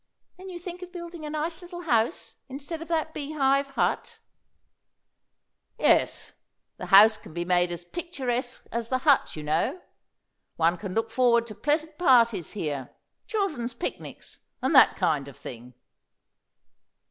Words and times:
"Then 0.39 0.49
you 0.49 0.57
think 0.57 0.81
of 0.81 0.91
building 0.91 1.27
a 1.27 1.29
nice 1.29 1.61
little 1.61 1.81
house 1.81 2.37
instead 2.49 2.81
of 2.81 2.87
that 2.87 3.13
bee 3.13 3.33
hive 3.33 3.67
hut?" 3.67 4.17
"Yes; 5.77 6.33
the 6.77 6.87
house 6.87 7.17
can 7.19 7.35
be 7.35 7.45
made 7.45 7.71
as 7.71 7.85
picturesque 7.85 8.65
as 8.71 8.89
the 8.89 8.97
hut, 9.05 9.35
you 9.35 9.43
know. 9.43 9.79
One 10.55 10.79
can 10.79 10.95
look 10.95 11.11
forward 11.11 11.45
to 11.45 11.53
pleasant 11.53 11.99
parties 11.99 12.53
here 12.53 12.89
children's 13.27 13.75
picnics, 13.75 14.39
and 14.59 14.73
that 14.73 14.95
kind 14.97 15.27
of 15.27 15.37
thing." 15.37 15.75